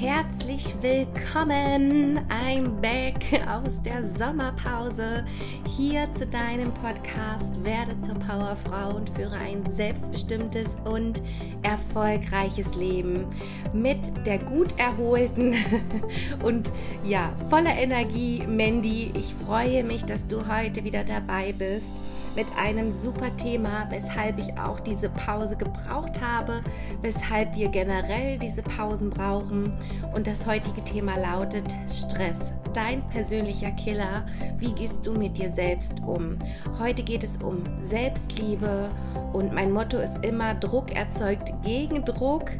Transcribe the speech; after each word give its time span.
herzlich 0.00 0.74
willkommen. 0.82 2.20
I'm 2.28 2.80
back 2.82 3.16
aus 3.48 3.80
der 3.82 4.06
Sommerpause 4.06 5.24
hier 5.66 6.12
zu 6.12 6.26
deinem 6.26 6.70
Podcast 6.74 7.64
Werde 7.64 7.98
zur 8.00 8.16
Powerfrau 8.16 8.96
und 8.96 9.08
führe 9.08 9.36
ein 9.36 9.64
selbstbestimmtes 9.70 10.76
und 10.84 11.22
erfolgreiches 11.62 12.76
Leben 12.76 13.24
mit 13.72 14.26
der 14.26 14.38
gut 14.38 14.78
erholten 14.78 15.54
und 16.44 16.70
ja, 17.02 17.32
voller 17.48 17.74
Energie 17.78 18.42
Mandy. 18.46 19.12
Ich 19.16 19.34
freue 19.46 19.82
mich, 19.82 20.04
dass 20.04 20.26
du 20.26 20.46
heute 20.46 20.84
wieder 20.84 21.04
dabei 21.04 21.52
bist 21.52 22.02
mit 22.36 22.46
einem 22.56 22.92
super 22.92 23.34
Thema, 23.36 23.86
weshalb 23.88 24.38
ich 24.38 24.56
auch 24.58 24.78
diese 24.78 25.08
Pause 25.08 25.56
gebraucht 25.56 26.20
habe, 26.20 26.60
weshalb 27.00 27.56
wir 27.56 27.68
generell 27.68 28.38
diese 28.38 28.62
Pausen 28.62 29.08
brauchen. 29.08 29.72
Und 30.14 30.26
das 30.26 30.46
heutige 30.46 30.84
Thema 30.84 31.16
lautet 31.16 31.64
Stress, 31.90 32.52
dein 32.74 33.00
persönlicher 33.08 33.70
Killer. 33.70 34.26
Wie 34.58 34.72
gehst 34.72 35.06
du 35.06 35.12
mit 35.12 35.38
dir 35.38 35.50
selbst 35.50 36.00
um? 36.06 36.36
Heute 36.78 37.02
geht 37.02 37.24
es 37.24 37.38
um 37.38 37.64
Selbstliebe 37.82 38.90
und 39.32 39.54
mein 39.54 39.72
Motto 39.72 39.96
ist 39.96 40.22
immer, 40.22 40.54
Druck 40.54 40.94
erzeugt 40.94 41.52
Gegendruck. 41.64 42.50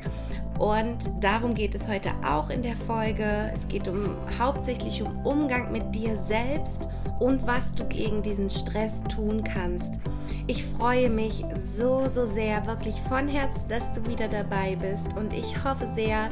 Und 0.59 1.23
darum 1.23 1.55
geht 1.55 1.75
es 1.75 1.87
heute 1.87 2.11
auch 2.27 2.51
in 2.51 2.63
der 2.63 2.77
Folge. 2.77 3.51
Es 3.55 3.69
geht 3.69 3.89
um 3.89 4.17
hauptsächlich 4.39 5.03
um 5.03 5.27
Umgang 5.27 5.71
mit 5.71 5.95
dir 5.95 6.17
selbst 6.17 6.89
und 7.19 7.47
was 7.47 7.75
du 7.75 7.85
gegen 7.85 8.23
diesen 8.23 8.49
Stress 8.49 9.03
tun 9.05 9.45
kannst. 9.45 9.99
Ich 10.47 10.65
freue 10.65 11.11
mich 11.11 11.45
so, 11.59 12.09
so 12.09 12.25
sehr, 12.25 12.67
wirklich 12.67 12.95
von 13.03 13.29
Herzen, 13.29 13.69
dass 13.69 13.93
du 13.93 14.07
wieder 14.07 14.29
dabei 14.29 14.77
bist 14.77 15.17
und 15.17 15.33
ich 15.33 15.63
hoffe 15.65 15.89
sehr, 15.95 16.29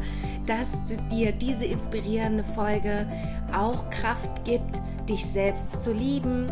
dass 0.46 0.70
dir 1.10 1.32
diese 1.32 1.64
inspirierende 1.64 2.44
Folge 2.44 3.06
auch 3.52 3.90
Kraft 3.90 4.44
gibt, 4.44 4.80
dich 5.08 5.24
selbst 5.24 5.82
zu 5.82 5.92
lieben, 5.92 6.50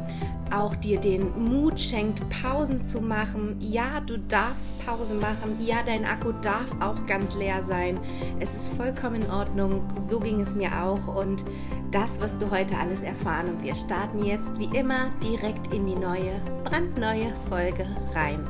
auch 0.52 0.76
dir 0.76 1.00
den 1.00 1.48
Mut 1.48 1.80
schenkt, 1.80 2.28
Pausen 2.28 2.84
zu 2.84 3.00
machen. 3.00 3.56
Ja, 3.60 4.00
du 4.00 4.18
darfst 4.18 4.78
Pause 4.84 5.14
machen. 5.14 5.56
Ja, 5.60 5.82
dein 5.84 6.04
Akku 6.04 6.32
darf 6.42 6.70
auch 6.80 7.06
ganz 7.06 7.36
leer 7.36 7.62
sein. 7.62 7.98
Es 8.38 8.54
ist 8.54 8.74
vollkommen 8.74 9.22
in 9.22 9.30
Ordnung. 9.30 9.82
So 10.00 10.20
ging 10.20 10.40
es 10.40 10.54
mir 10.54 10.70
auch. 10.82 11.14
Und 11.14 11.44
das 11.90 12.20
wirst 12.20 12.42
du 12.42 12.50
heute 12.50 12.76
alles 12.76 13.02
erfahren. 13.02 13.48
Und 13.48 13.62
wir 13.62 13.74
starten 13.74 14.24
jetzt 14.24 14.58
wie 14.58 14.76
immer 14.76 15.10
direkt 15.24 15.72
in 15.72 15.86
die 15.86 15.94
neue, 15.94 16.40
brandneue 16.64 17.32
Folge 17.48 17.86
rein. 18.14 18.46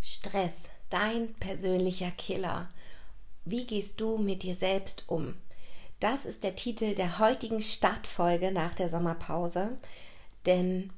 Stress, 0.00 0.70
dein 0.88 1.34
persönlicher 1.34 2.10
Killer. 2.12 2.68
Wie 3.44 3.66
gehst 3.66 4.00
du 4.00 4.18
mit 4.18 4.42
dir 4.42 4.54
selbst 4.54 5.04
um? 5.08 5.34
Das 5.98 6.24
ist 6.24 6.44
der 6.44 6.56
Titel 6.56 6.94
der 6.94 7.18
heutigen 7.18 7.60
Startfolge 7.60 8.52
nach 8.52 8.74
der 8.74 8.88
Sommerpause, 8.88 9.76
denn 10.46 10.92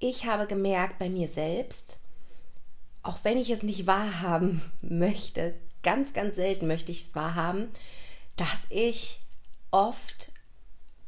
ich 0.00 0.26
habe 0.26 0.46
gemerkt 0.46 0.98
bei 0.98 1.08
mir 1.08 1.28
selbst, 1.28 2.00
auch 3.02 3.18
wenn 3.22 3.38
ich 3.38 3.50
es 3.50 3.62
nicht 3.62 3.86
wahrhaben 3.86 4.62
möchte, 4.82 5.54
ganz, 5.82 6.12
ganz 6.12 6.36
selten 6.36 6.66
möchte 6.66 6.92
ich 6.92 7.02
es 7.02 7.14
wahrhaben, 7.14 7.68
dass 8.36 8.66
ich 8.70 9.20
oft 9.70 10.32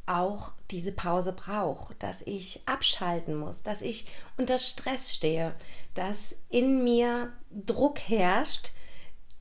auch 0.06 0.52
diese 0.70 0.92
Pause 0.92 1.32
brauche, 1.32 1.94
dass 1.96 2.22
ich 2.22 2.62
abschalten 2.66 3.36
muss, 3.36 3.62
dass 3.62 3.80
ich 3.80 4.06
unter 4.36 4.58
Stress 4.58 5.14
stehe, 5.14 5.54
dass 5.94 6.36
in 6.48 6.82
mir 6.82 7.32
Druck 7.50 7.98
herrscht, 8.00 8.72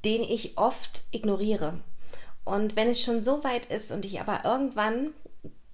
den 0.06 0.22
ich 0.22 0.58
oft 0.58 1.04
ignoriere. 1.12 1.80
Und 2.46 2.76
wenn 2.76 2.90
es 2.90 3.02
schon 3.02 3.22
so 3.22 3.44
weit 3.44 3.68
ist 3.68 3.92
und 3.92 4.06
ich 4.06 4.20
aber 4.20 4.44
irgendwann, 4.44 5.12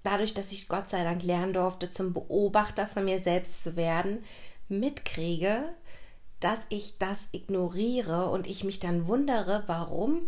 dadurch, 0.04 0.34
dass 0.34 0.52
ich 0.52 0.68
Gott 0.68 0.90
sei 0.90 1.04
Dank 1.04 1.24
lernen 1.24 1.54
durfte, 1.54 1.90
zum 1.90 2.14
Beobachter 2.14 2.88
von 2.88 3.06
mir 3.06 3.20
selbst 3.20 3.64
zu 3.64 3.76
werden, 3.76 4.24
mitkriege, 4.68 5.70
dass 6.40 6.66
ich 6.70 6.98
das 6.98 7.30
ignoriere 7.32 8.30
und 8.30 8.48
ich 8.48 8.64
mich 8.64 8.80
dann 8.80 9.08
wundere, 9.08 9.64
warum 9.68 10.28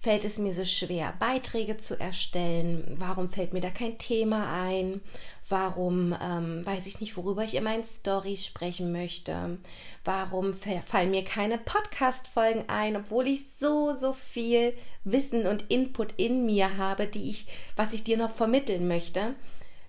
fällt 0.00 0.24
es 0.24 0.38
mir 0.38 0.52
so 0.52 0.64
schwer, 0.64 1.12
Beiträge 1.18 1.76
zu 1.76 1.98
erstellen? 1.98 2.96
Warum 2.98 3.28
fällt 3.28 3.52
mir 3.52 3.60
da 3.60 3.70
kein 3.70 3.98
Thema 3.98 4.62
ein? 4.62 5.00
Warum 5.48 6.16
ähm, 6.22 6.64
weiß 6.64 6.86
ich 6.86 7.00
nicht, 7.00 7.16
worüber 7.16 7.42
ich 7.42 7.54
in 7.54 7.64
meinen 7.64 7.82
Stories 7.82 8.46
sprechen 8.46 8.92
möchte? 8.92 9.58
Warum 10.04 10.54
fallen 10.54 11.10
mir 11.10 11.24
keine 11.24 11.58
Podcast-Folgen 11.58 12.64
ein, 12.68 12.96
obwohl 12.96 13.26
ich 13.26 13.50
so, 13.50 13.92
so 13.92 14.12
viel 14.12 14.76
Wissen 15.04 15.46
und 15.46 15.70
Input 15.70 16.12
in 16.16 16.46
mir 16.46 16.76
habe, 16.76 17.06
die 17.06 17.30
ich, 17.30 17.46
was 17.74 17.92
ich 17.92 18.04
dir 18.04 18.18
noch 18.18 18.30
vermitteln 18.30 18.86
möchte? 18.86 19.34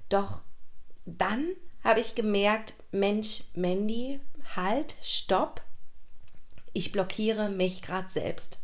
Doch 0.09 0.41
dann 1.06 1.46
habe 1.84 2.00
ich 2.00 2.16
gemerkt, 2.16 2.74
Mensch, 2.91 3.44
Mandy, 3.53 4.20
halt, 4.56 4.96
stopp. 5.03 5.62
Ich 6.74 6.91
blockiere 6.91 7.50
mich 7.50 7.81
gerade 7.81 8.09
selbst. 8.09 8.62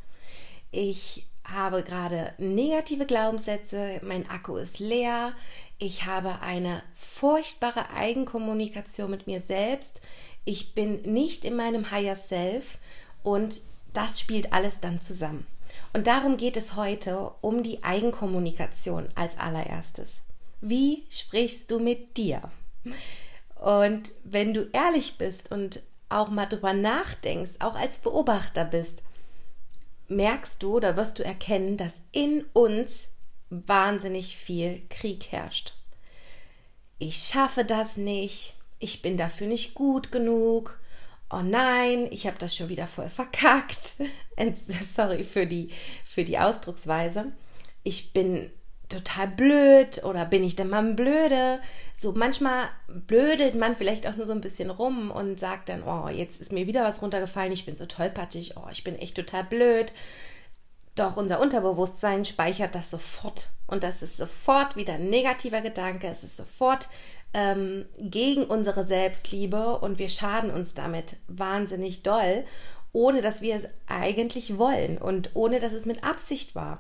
Ich 0.72 1.28
habe 1.46 1.84
gerade 1.84 2.34
negative 2.38 3.06
Glaubenssätze, 3.06 4.00
mein 4.04 4.30
Akku 4.30 4.58
ist 4.58 4.80
leer, 4.80 5.34
ich 5.78 6.06
habe 6.06 6.42
eine 6.42 6.82
furchtbare 6.94 7.90
Eigenkommunikation 7.92 9.12
mit 9.12 9.28
mir 9.28 9.40
selbst, 9.40 10.02
ich 10.44 10.74
bin 10.74 11.02
nicht 11.02 11.46
in 11.46 11.56
meinem 11.56 11.92
Higher 11.92 12.16
Self 12.16 12.78
und 13.24 13.62
das 13.94 14.20
spielt 14.20 14.54
alles 14.54 14.82
dann 14.82 15.00
zusammen. 15.00 15.46
Und 15.94 16.08
darum 16.08 16.38
geht 16.38 16.58
es 16.58 16.76
heute 16.76 17.32
um 17.42 17.64
die 17.64 17.84
Eigenkommunikation 17.84 19.10
als 19.16 19.38
allererstes. 19.38 20.24
Wie 20.62 21.06
sprichst 21.10 21.72
du 21.72 21.80
mit 21.80 22.18
dir? 22.18 22.42
Und 23.56 24.12
wenn 24.24 24.54
du 24.54 24.70
ehrlich 24.74 25.18
bist 25.18 25.52
und 25.52 25.82
auch 26.10 26.30
mal 26.30 26.46
drüber 26.46 26.74
nachdenkst, 26.74 27.54
auch 27.60 27.76
als 27.76 28.00
Beobachter 28.00 28.66
bist, 28.66 29.04
merkst 30.08 30.62
du 30.62 30.76
oder 30.76 30.98
wirst 30.98 31.20
du 31.20 31.24
erkennen, 31.24 31.78
dass 31.78 32.02
in 32.12 32.46
uns 32.54 33.10
wahnsinnig 33.50 34.38
viel 34.38 34.82
Krieg 34.90 35.32
herrscht. 35.32 35.74
Ich 36.98 37.18
schaffe 37.18 37.66
das 37.66 37.98
nicht, 37.98 38.56
ich 38.80 39.02
bin 39.02 39.18
dafür 39.18 39.48
nicht 39.48 39.74
gut 39.74 40.12
genug, 40.12 40.80
oh 41.30 41.42
nein, 41.42 42.08
ich 42.12 42.28
habe 42.28 42.38
das 42.38 42.56
schon 42.56 42.70
wieder 42.70 42.88
voll 42.88 43.10
verkackt. 43.10 43.98
Sorry 44.56 45.24
für 45.24 45.46
die, 45.46 45.72
für 46.04 46.24
die 46.24 46.40
Ausdrucksweise. 46.40 47.32
Ich 47.84 48.14
bin 48.14 48.52
total 48.90 49.28
blöd 49.28 50.04
oder 50.04 50.26
bin 50.26 50.44
ich 50.44 50.56
denn 50.56 50.70
mal 50.70 50.84
blöde? 50.94 51.60
So 51.96 52.14
manchmal 52.14 52.70
blödelt 52.88 53.56
man 53.56 53.76
vielleicht 53.76 54.08
auch 54.08 54.16
nur 54.16 54.26
so 54.26 54.34
ein 54.34 54.42
bisschen 54.42 54.70
rum 54.70 55.12
und 55.12 55.40
sagt 55.40 55.70
dann, 55.70 55.84
oh, 55.84 56.08
jetzt 56.10 56.42
ist 56.42 56.52
mir 56.52 56.68
wieder 56.68 56.84
was 56.84 57.02
runtergefallen, 57.02 57.52
ich 57.52 57.66
bin 57.66 57.76
so 57.76 57.86
tollpatschig, 57.86 58.58
oh, 58.58 58.68
ich 58.72 58.84
bin 58.84 58.98
echt 58.98 59.16
total 59.16 59.44
blöd. 59.44 59.92
Doch 60.96 61.18
unser 61.18 61.42
Unterbewusstsein 61.42 62.24
speichert 62.24 62.76
das 62.76 62.90
sofort 62.90 63.50
und 63.68 63.84
das 63.84 64.02
ist 64.02 64.18
sofort 64.18 64.76
wieder 64.76 64.94
ein 64.94 65.10
negativer 65.10 65.62
Gedanke, 65.62 66.08
es 66.08 66.24
ist 66.24 66.38
sofort 66.38 66.88
ähm, 67.34 67.86
gegen 68.00 68.46
unsere 68.46 68.86
Selbstliebe 68.86 69.80
und 69.80 70.00
wir 70.00 70.08
schaden 70.08 70.52
uns 70.52 70.74
damit 70.74 71.18
wahnsinnig 71.28 72.04
doll, 72.04 72.46
ohne 72.94 73.22
dass 73.22 73.42
wir 73.42 73.56
es 73.56 73.68
eigentlich 73.88 74.58
wollen 74.58 74.98
und 74.98 75.32
ohne 75.34 75.60
dass 75.60 75.74
es 75.74 75.86
mit 75.86 76.06
Absicht 76.06 76.56
war. 76.56 76.80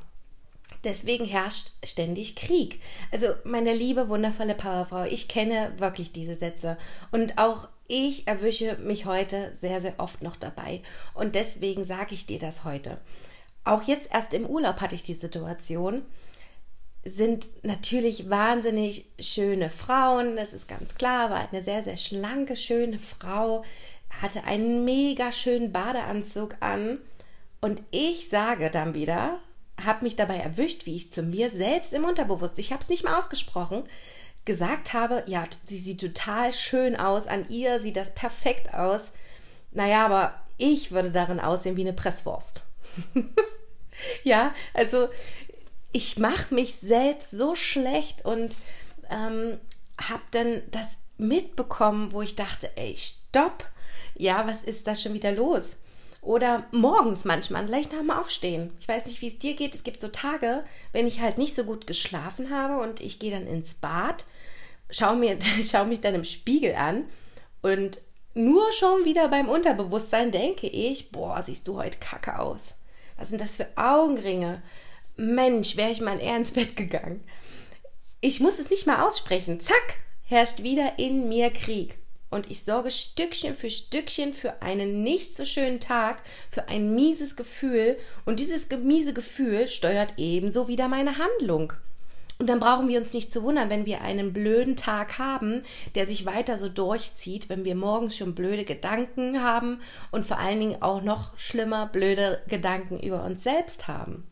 Deswegen 0.84 1.26
herrscht 1.26 1.72
ständig 1.84 2.36
Krieg. 2.36 2.80
Also 3.12 3.28
meine 3.44 3.74
liebe, 3.74 4.08
wundervolle 4.08 4.53
Powerfrau, 4.56 5.03
ich 5.06 5.28
kenne 5.28 5.74
wirklich 5.78 6.12
diese 6.12 6.36
Sätze. 6.36 6.78
Und 7.12 7.38
auch 7.38 7.68
ich 7.88 8.28
erwische 8.28 8.78
mich 8.78 9.06
heute 9.06 9.53
sehr, 9.59 9.82
sehr 9.82 9.96
oft 9.97 10.22
noch 10.23 10.35
dabei. 10.35 10.82
Und 11.14 11.35
deswegen 11.35 11.84
sage 11.84 12.14
ich 12.14 12.26
dir 12.26 12.40
das 12.40 12.64
heute. 12.64 13.00
Auch 13.64 13.84
jetzt 13.84 14.09
erst 14.14 14.34
im 14.34 14.46
Urlaub 14.46 14.79
hatte 14.82 14.96
ich 14.96 15.03
die 15.03 15.14
Situation, 15.14 16.03
sind 17.03 17.47
natürlich 17.64 18.29
wahnsinnig 18.29 19.06
schöne 19.20 19.70
Frauen, 19.70 20.35
das 20.35 20.53
ist 20.53 20.68
ganz 20.68 20.96
klar, 20.96 21.29
war 21.29 21.50
eine 21.50 21.61
sehr, 21.61 21.84
sehr 21.84 21.97
schlanke, 21.97 22.56
schöne 22.56 22.97
Frau, 22.97 23.64
hatte 24.22 24.44
einen 24.44 24.85
mega 24.85 25.32
schönen 25.32 25.72
Badeanzug 25.72 26.56
an. 26.61 27.00
Und 27.61 27.82
ich 27.91 28.29
sage 28.29 28.72
dann 28.72 28.94
wieder, 28.94 29.40
habe 29.83 30.03
mich 30.03 30.16
dabei 30.16 30.37
erwischt, 30.37 30.85
wie 30.85 30.95
ich 30.95 31.11
zu 31.11 31.23
mir 31.23 31.49
selbst 31.49 31.93
im 31.93 32.05
Unterbewusst, 32.05 32.59
ich 32.59 32.72
habe 32.72 32.81
es 32.83 32.89
nicht 32.89 33.03
mal 33.03 33.17
ausgesprochen, 33.17 33.83
gesagt 34.45 34.93
habe, 34.93 35.23
ja, 35.25 35.43
sie 35.66 35.79
sieht 35.79 36.01
total 36.01 36.53
schön 36.53 36.95
aus, 36.95 37.27
an 37.27 37.49
ihr 37.49 37.81
sieht 37.81 37.97
das 37.97 38.13
perfekt 38.13 38.73
aus. 38.73 39.11
Naja, 39.72 40.05
aber 40.05 40.39
ich 40.57 40.91
würde 40.91 41.11
darin 41.11 41.39
aussehen 41.39 41.75
wie 41.75 41.81
eine 41.81 41.93
Presswurst. 41.93 42.63
ja, 44.23 44.53
also 44.73 45.09
ich 45.91 46.17
mache 46.17 46.53
mich 46.53 46.75
selbst 46.75 47.31
so 47.31 47.55
schlecht 47.55 48.23
und 48.23 48.57
ähm, 49.09 49.59
habe 49.99 50.23
dann 50.31 50.61
das 50.72 50.97
mitbekommen, 51.17 52.11
wo 52.11 52.22
ich 52.22 52.35
dachte, 52.35 52.69
ey, 52.75 52.95
stopp, 52.97 53.66
ja, 54.13 54.47
was 54.47 54.61
ist 54.61 54.87
da 54.87 54.95
schon 54.95 55.13
wieder 55.13 55.31
los? 55.31 55.77
Oder 56.25 56.66
morgens 56.72 57.23
manchmal, 57.23 57.67
gleich 57.67 57.91
nach 57.91 57.99
dem 57.99 58.09
Aufstehen. 58.09 58.72
Ich 58.79 58.87
weiß 58.87 59.05
nicht, 59.05 59.22
wie 59.22 59.27
es 59.27 59.37
dir 59.37 59.53
geht. 59.53 59.75
Es 59.75 59.83
gibt 59.83 60.01
so 60.01 60.07
Tage, 60.07 60.63
wenn 60.91 61.05
ich 61.05 61.22
halt 61.22 61.37
nicht 61.37 61.53
so 61.53 61.66
gut 61.66 61.85
geschlafen 61.85 62.49
habe 62.49 62.81
und 62.81 62.99
ich 62.99 63.19
gehe 63.19 63.29
dann 63.29 63.45
ins 63.45 63.75
Bad, 63.75 64.25
schaue, 64.89 65.17
mir, 65.17 65.37
schaue 65.61 65.85
mich 65.85 66.01
dann 66.01 66.16
im 66.16 66.23
Spiegel 66.23 66.73
an 66.73 67.05
und 67.61 68.01
nur 68.33 68.72
schon 68.72 69.05
wieder 69.05 69.27
beim 69.27 69.47
Unterbewusstsein 69.47 70.31
denke 70.31 70.66
ich, 70.66 71.11
boah, 71.11 71.43
siehst 71.43 71.67
du 71.67 71.77
heute 71.77 71.99
kacke 71.99 72.39
aus. 72.39 72.73
Was 73.17 73.29
sind 73.29 73.39
das 73.39 73.57
für 73.57 73.67
Augenringe? 73.75 74.63
Mensch, 75.17 75.77
wäre 75.77 75.91
ich 75.91 76.01
mal 76.01 76.19
eher 76.19 76.37
ins 76.37 76.53
Bett 76.53 76.75
gegangen. 76.75 77.23
Ich 78.19 78.39
muss 78.39 78.57
es 78.57 78.72
nicht 78.72 78.87
mal 78.87 79.05
aussprechen. 79.05 79.59
Zack, 79.59 79.99
herrscht 80.23 80.63
wieder 80.63 80.97
in 80.97 81.29
mir 81.29 81.51
Krieg 81.51 81.99
und 82.35 82.52
ich 82.52 82.64
sorge 82.64 82.91
Stückchen 82.91 83.55
für 83.55 83.70
Stückchen 83.70 84.34
für 84.34 84.61
einen 84.61 85.03
nicht 85.03 85.35
so 85.35 85.46
schönen 85.46 85.79
Tag, 85.79 86.22
für 86.49 86.67
ein 86.67 86.93
mieses 86.93 87.35
Gefühl 87.35 87.97
und 88.26 88.40
dieses 88.40 88.70
miese 88.70 89.14
Gefühl 89.14 89.67
steuert 89.67 90.14
ebenso 90.17 90.67
wieder 90.67 90.87
meine 90.87 91.17
Handlung. 91.17 91.73
Und 92.37 92.49
dann 92.49 92.59
brauchen 92.59 92.90
wir 92.90 92.99
uns 92.99 93.14
nicht 93.14 93.32
zu 93.32 93.43
wundern, 93.43 93.70
wenn 93.70 93.85
wir 93.85 94.02
einen 94.02 94.34
blöden 94.34 94.76
Tag 94.76 95.17
haben, 95.17 95.64
der 95.96 96.05
sich 96.05 96.26
weiter 96.26 96.58
so 96.58 96.67
durchzieht, 96.67 97.47
wenn 97.47 97.64
wir 97.64 97.76
morgens 97.76 98.17
schon 98.17 98.35
blöde 98.35 98.66
Gedanken 98.66 99.41
haben 99.41 99.79
und 100.11 100.26
vor 100.26 100.37
allen 100.37 100.59
Dingen 100.59 100.82
auch 100.82 101.02
noch 101.02 101.37
schlimmer 101.37 101.87
blöde 101.87 102.41
Gedanken 102.49 102.99
über 102.99 103.23
uns 103.23 103.43
selbst 103.43 103.87
haben. 103.87 104.28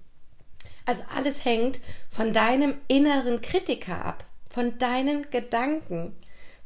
Also 0.86 1.04
alles 1.16 1.46
hängt 1.46 1.80
von 2.10 2.34
deinem 2.34 2.76
inneren 2.90 3.40
Kritiker 3.40 4.04
ab, 4.04 4.26
von 4.50 4.78
deinen 4.78 5.30
Gedanken. 5.32 6.14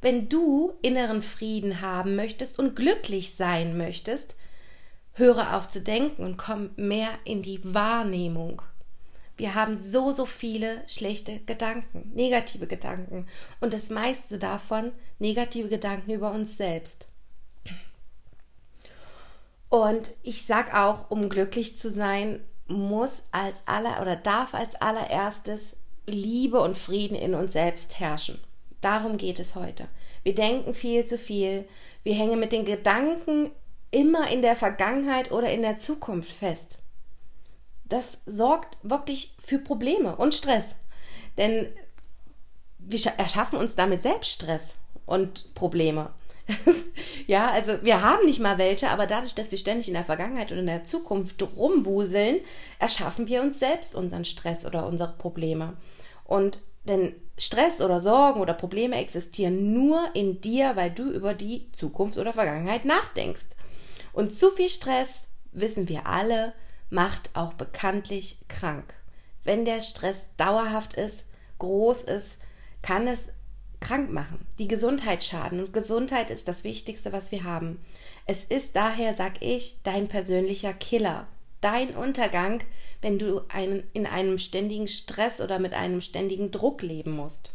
Wenn 0.02 0.30
du 0.30 0.74
inneren 0.82 1.22
Frieden 1.22 1.82
haben 1.82 2.16
möchtest 2.16 2.60
und 2.60 2.76
glücklich 2.76 3.36
sein 3.36 3.78
möchtest, 3.78 4.38
höre 5.14 5.56
auf 5.56 5.68
zu 5.70 5.82
denken 5.82 6.24
und 6.24 6.38
komm 6.38 6.70
mehr 6.76 7.10
in 7.24 7.42
die 7.42 7.60
Wahrnehmung. 7.64 8.62
Wir 9.38 9.56
haben 9.56 9.78
so, 9.78 10.12
so 10.12 10.26
viele 10.26 10.84
schlechte 10.88 11.40
Gedanken, 11.40 12.12
negative 12.14 12.68
Gedanken 12.68 13.28
und 13.60 13.74
das 13.74 13.90
meiste 13.90 14.40
davon 14.40 14.92
negative 15.20 15.70
Gedanken 15.70 16.12
über 16.12 16.32
uns 16.32 16.58
selbst. 16.58 17.08
Und 19.70 20.12
ich 20.24 20.46
sag 20.46 20.74
auch, 20.74 21.12
um 21.12 21.30
glücklich 21.30 21.78
zu 21.78 21.92
sein, 21.92 22.40
muss 22.68 23.24
als 23.32 23.64
aller 23.66 24.02
oder 24.02 24.16
darf 24.16 24.54
als 24.54 24.76
allererstes 24.76 25.78
Liebe 26.06 26.60
und 26.62 26.78
Frieden 26.78 27.16
in 27.16 27.34
uns 27.34 27.54
selbst 27.54 28.00
herrschen. 28.00 28.40
Darum 28.82 29.18
geht 29.18 29.40
es 29.40 29.56
heute. 29.56 29.88
Wir 30.24 30.36
denken 30.36 30.74
viel 30.74 31.06
zu 31.06 31.18
viel. 31.18 31.68
Wir 32.04 32.14
hängen 32.14 32.40
mit 32.40 32.52
den 32.52 32.66
Gedanken 32.66 33.52
immer 33.92 34.30
in 34.30 34.42
der 34.42 34.56
Vergangenheit 34.56 35.32
oder 35.32 35.52
in 35.52 35.62
der 35.62 35.78
Zukunft 35.78 36.32
fest. 36.32 36.80
Das 37.86 38.22
sorgt 38.26 38.78
wirklich 38.84 39.36
für 39.44 39.60
Probleme 39.60 40.16
und 40.16 40.36
Stress. 40.36 40.76
Denn 41.38 41.68
wir 42.80 43.00
erschaffen 43.18 43.58
uns 43.58 43.76
damit 43.76 44.02
selbst 44.02 44.32
Stress 44.32 44.76
und 45.06 45.54
Probleme. 45.56 46.12
ja, 47.28 47.52
also 47.52 47.84
wir 47.84 48.02
haben 48.02 48.26
nicht 48.26 48.40
mal 48.40 48.58
welche, 48.58 48.90
aber 48.90 49.06
dadurch, 49.06 49.36
dass 49.36 49.52
wir 49.52 49.58
ständig 49.58 49.88
in 49.88 49.94
der 49.94 50.04
Vergangenheit 50.04 50.52
und 50.52 50.60
in 50.60 50.66
der 50.66 50.86
Zukunft 50.86 51.44
rumwuseln, 51.56 52.40
erschaffen 52.80 53.28
wir 53.28 53.42
uns 53.42 53.60
selbst 53.60 53.96
unseren 53.96 54.26
Stress 54.26 54.66
oder 54.66 54.86
unsere 54.88 55.14
Probleme. 55.18 55.76
Und 56.24 56.60
denn 56.88 57.16
Stress 57.38 57.82
oder 57.82 58.00
Sorgen 58.00 58.42
oder 58.42 58.54
Probleme 58.54 58.98
existieren 58.98 59.74
nur 59.74 60.10
in 60.16 60.42
dir, 60.42 60.76
weil 60.76 60.92
du 60.92 61.12
über 61.12 61.34
die 61.34 61.72
Zukunft 61.72 62.18
oder 62.18 62.34
Vergangenheit 62.34 62.86
nachdenkst. 62.86 63.46
Und 64.14 64.34
zu 64.34 64.50
viel 64.50 64.70
Stress, 64.70 65.28
wissen 65.52 65.88
wir 65.88 66.08
alle, 66.08 66.54
macht 66.90 67.30
auch 67.36 67.54
bekanntlich 67.54 68.40
krank. 68.48 68.96
Wenn 69.44 69.66
der 69.66 69.82
Stress 69.82 70.36
dauerhaft 70.38 70.96
ist, 70.96 71.30
groß 71.60 72.02
ist, 72.04 72.40
kann 72.82 73.08
es 73.08 73.30
krank 73.80 74.12
machen, 74.12 74.46
die 74.58 74.68
Gesundheit 74.68 75.24
schaden. 75.24 75.60
Und 75.60 75.74
Gesundheit 75.74 76.32
ist 76.32 76.48
das 76.48 76.64
Wichtigste, 76.64 77.14
was 77.14 77.32
wir 77.32 77.44
haben. 77.44 77.80
Es 78.26 78.44
ist 78.44 78.76
daher, 78.76 79.14
sag 79.16 79.42
ich, 79.42 79.78
dein 79.84 80.08
persönlicher 80.08 80.74
Killer. 80.74 81.28
Dein 81.62 81.96
Untergang 81.96 82.62
wenn 83.02 83.20
du 83.20 83.42
einen, 83.50 83.84
in 83.94 84.06
einem 84.06 84.40
ständigen 84.40 84.88
Stress 84.88 85.42
oder 85.42 85.60
mit 85.60 85.74
einem 85.74 86.02
ständigen 86.02 86.52
Druck 86.52 86.82
leben 86.82 87.12
musst. 87.12 87.54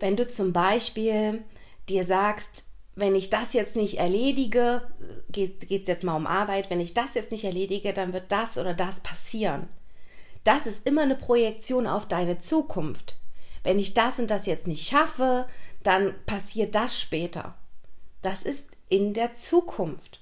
Wenn 0.00 0.16
du 0.16 0.26
zum 0.26 0.52
Beispiel 0.52 1.42
dir 1.88 2.04
sagst, 2.04 2.64
wenn 2.96 3.14
ich 3.14 3.30
das 3.30 3.52
jetzt 3.52 3.76
nicht 3.76 3.98
erledige, 3.98 4.82
geht 5.30 5.62
es 5.68 5.88
jetzt 5.88 6.04
mal 6.04 6.16
um 6.16 6.26
Arbeit, 6.26 6.70
wenn 6.70 6.80
ich 6.80 6.94
das 6.94 7.14
jetzt 7.14 7.32
nicht 7.32 7.44
erledige, 7.44 7.92
dann 7.92 8.12
wird 8.12 8.30
das 8.30 8.56
oder 8.56 8.74
das 8.74 9.00
passieren. 9.00 9.68
Das 10.44 10.66
ist 10.66 10.86
immer 10.86 11.02
eine 11.02 11.16
Projektion 11.16 11.86
auf 11.86 12.06
deine 12.06 12.38
Zukunft. 12.38 13.16
Wenn 13.62 13.78
ich 13.78 13.94
das 13.94 14.20
und 14.20 14.30
das 14.30 14.46
jetzt 14.46 14.66
nicht 14.66 14.86
schaffe, 14.86 15.48
dann 15.82 16.14
passiert 16.26 16.74
das 16.74 17.00
später. 17.00 17.54
Das 18.22 18.42
ist 18.42 18.70
in 18.88 19.14
der 19.14 19.34
Zukunft. 19.34 20.20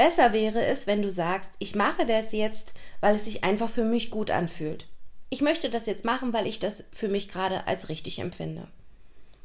Besser 0.00 0.32
wäre 0.32 0.64
es, 0.64 0.86
wenn 0.86 1.02
du 1.02 1.10
sagst, 1.10 1.52
ich 1.58 1.74
mache 1.74 2.06
das 2.06 2.32
jetzt, 2.32 2.72
weil 3.00 3.16
es 3.16 3.26
sich 3.26 3.44
einfach 3.44 3.68
für 3.68 3.84
mich 3.84 4.10
gut 4.10 4.30
anfühlt. 4.30 4.88
Ich 5.28 5.42
möchte 5.42 5.68
das 5.68 5.84
jetzt 5.84 6.06
machen, 6.06 6.32
weil 6.32 6.46
ich 6.46 6.58
das 6.58 6.84
für 6.90 7.08
mich 7.08 7.28
gerade 7.28 7.66
als 7.66 7.90
richtig 7.90 8.18
empfinde. 8.18 8.66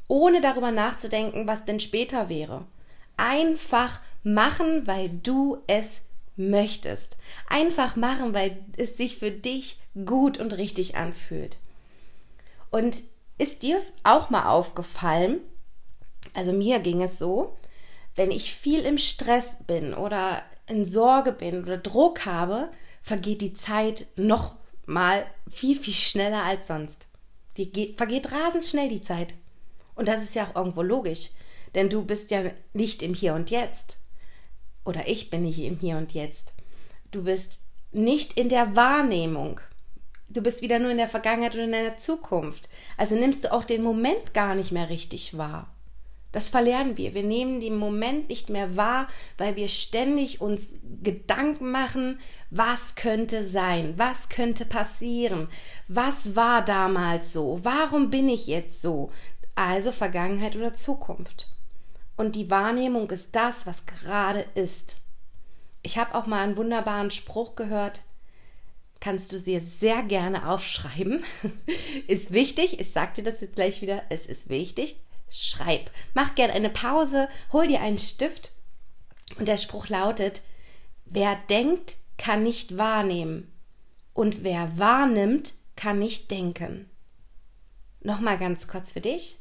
Ohne 0.08 0.40
darüber 0.40 0.70
nachzudenken, 0.70 1.46
was 1.46 1.66
denn 1.66 1.78
später 1.78 2.30
wäre. 2.30 2.64
Einfach 3.18 4.00
machen, 4.22 4.86
weil 4.86 5.10
du 5.10 5.58
es 5.66 6.00
möchtest. 6.36 7.18
Einfach 7.50 7.94
machen, 7.96 8.32
weil 8.32 8.56
es 8.78 8.96
sich 8.96 9.18
für 9.18 9.30
dich 9.30 9.78
gut 10.06 10.38
und 10.38 10.56
richtig 10.56 10.96
anfühlt. 10.96 11.58
Und 12.70 13.02
ist 13.36 13.62
dir 13.62 13.82
auch 14.04 14.30
mal 14.30 14.48
aufgefallen, 14.48 15.40
also 16.32 16.54
mir 16.54 16.78
ging 16.78 17.02
es 17.02 17.18
so, 17.18 17.58
wenn 18.16 18.30
ich 18.30 18.54
viel 18.54 18.80
im 18.80 18.98
Stress 18.98 19.56
bin 19.66 19.94
oder 19.94 20.42
in 20.66 20.84
Sorge 20.84 21.32
bin 21.32 21.62
oder 21.62 21.76
Druck 21.78 22.24
habe, 22.24 22.70
vergeht 23.02 23.40
die 23.42 23.52
Zeit 23.52 24.06
noch 24.16 24.56
mal 24.86 25.24
viel, 25.48 25.78
viel 25.78 25.94
schneller 25.94 26.42
als 26.42 26.66
sonst. 26.66 27.08
Die 27.56 27.70
geht, 27.70 27.96
vergeht 27.96 28.32
rasend 28.32 28.64
schnell 28.64 28.88
die 28.88 29.02
Zeit. 29.02 29.34
Und 29.94 30.08
das 30.08 30.22
ist 30.22 30.34
ja 30.34 30.48
auch 30.48 30.56
irgendwo 30.56 30.82
logisch, 30.82 31.30
denn 31.74 31.88
du 31.88 32.04
bist 32.04 32.30
ja 32.30 32.50
nicht 32.72 33.02
im 33.02 33.14
Hier 33.14 33.34
und 33.34 33.50
Jetzt. 33.50 33.98
Oder 34.84 35.08
ich 35.08 35.30
bin 35.30 35.42
nicht 35.42 35.60
im 35.60 35.78
Hier 35.78 35.96
und 35.96 36.14
Jetzt. 36.14 36.52
Du 37.10 37.24
bist 37.24 37.62
nicht 37.92 38.38
in 38.38 38.48
der 38.48 38.76
Wahrnehmung. 38.76 39.60
Du 40.28 40.42
bist 40.42 40.60
wieder 40.60 40.78
nur 40.78 40.90
in 40.90 40.98
der 40.98 41.08
Vergangenheit 41.08 41.54
oder 41.54 41.64
in 41.64 41.72
der 41.72 41.98
Zukunft. 41.98 42.68
Also 42.96 43.14
nimmst 43.14 43.44
du 43.44 43.52
auch 43.52 43.64
den 43.64 43.82
Moment 43.82 44.34
gar 44.34 44.54
nicht 44.54 44.72
mehr 44.72 44.88
richtig 44.88 45.38
wahr. 45.38 45.75
Das 46.36 46.50
verlernen 46.50 46.98
wir. 46.98 47.14
Wir 47.14 47.22
nehmen 47.22 47.60
den 47.60 47.78
Moment 47.78 48.28
nicht 48.28 48.50
mehr 48.50 48.76
wahr, 48.76 49.08
weil 49.38 49.56
wir 49.56 49.68
ständig 49.68 50.42
uns 50.42 50.74
Gedanken 51.02 51.70
machen, 51.70 52.18
was 52.50 52.94
könnte 52.94 53.42
sein, 53.42 53.94
was 53.96 54.28
könnte 54.28 54.66
passieren, 54.66 55.48
was 55.88 56.36
war 56.36 56.62
damals 56.62 57.32
so, 57.32 57.64
warum 57.64 58.10
bin 58.10 58.28
ich 58.28 58.48
jetzt 58.48 58.82
so. 58.82 59.10
Also 59.54 59.92
Vergangenheit 59.92 60.56
oder 60.56 60.74
Zukunft. 60.74 61.48
Und 62.18 62.36
die 62.36 62.50
Wahrnehmung 62.50 63.08
ist 63.08 63.34
das, 63.34 63.64
was 63.64 63.86
gerade 63.86 64.44
ist. 64.54 65.00
Ich 65.80 65.96
habe 65.96 66.14
auch 66.14 66.26
mal 66.26 66.42
einen 66.42 66.58
wunderbaren 66.58 67.10
Spruch 67.10 67.56
gehört, 67.56 68.02
kannst 69.00 69.32
du 69.32 69.38
dir 69.38 69.62
sehr 69.62 70.02
gerne 70.02 70.50
aufschreiben. 70.50 71.24
ist 72.08 72.34
wichtig, 72.34 72.78
ich 72.78 72.90
sage 72.90 73.22
dir 73.22 73.24
das 73.24 73.40
jetzt 73.40 73.56
gleich 73.56 73.80
wieder, 73.80 74.02
es 74.10 74.26
ist 74.26 74.50
wichtig, 74.50 74.98
schreib. 75.30 75.90
Mach 76.14 76.34
gern 76.34 76.50
eine 76.50 76.70
Pause, 76.70 77.28
hol 77.52 77.66
dir 77.66 77.80
einen 77.80 77.98
Stift. 77.98 78.52
Und 79.38 79.48
der 79.48 79.56
Spruch 79.56 79.88
lautet, 79.88 80.42
wer 81.04 81.36
denkt, 81.48 81.96
kann 82.16 82.42
nicht 82.42 82.76
wahrnehmen. 82.78 83.52
Und 84.12 84.42
wer 84.42 84.78
wahrnimmt, 84.78 85.54
kann 85.74 85.98
nicht 85.98 86.30
denken. 86.30 86.88
Nochmal 88.00 88.38
ganz 88.38 88.66
kurz 88.68 88.92
für 88.92 89.00
dich. 89.00 89.38